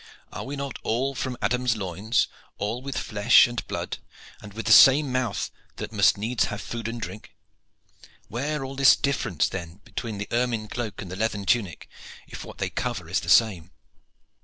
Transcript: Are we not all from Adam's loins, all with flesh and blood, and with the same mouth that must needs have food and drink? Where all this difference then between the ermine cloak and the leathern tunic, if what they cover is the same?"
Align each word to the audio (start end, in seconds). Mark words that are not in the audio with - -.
Are 0.33 0.45
we 0.45 0.55
not 0.55 0.79
all 0.81 1.13
from 1.13 1.37
Adam's 1.43 1.77
loins, 1.77 2.27
all 2.57 2.81
with 2.81 2.97
flesh 2.97 3.45
and 3.45 3.63
blood, 3.67 3.99
and 4.41 4.51
with 4.51 4.65
the 4.65 4.71
same 4.71 5.11
mouth 5.11 5.51
that 5.75 5.91
must 5.91 6.17
needs 6.17 6.45
have 6.45 6.59
food 6.59 6.87
and 6.87 6.99
drink? 6.99 7.35
Where 8.27 8.65
all 8.65 8.75
this 8.75 8.95
difference 8.95 9.47
then 9.47 9.75
between 9.85 10.17
the 10.17 10.27
ermine 10.31 10.69
cloak 10.69 11.03
and 11.03 11.11
the 11.11 11.15
leathern 11.15 11.45
tunic, 11.45 11.87
if 12.27 12.43
what 12.43 12.57
they 12.57 12.71
cover 12.71 13.07
is 13.09 13.19
the 13.19 13.29
same?" 13.29 13.69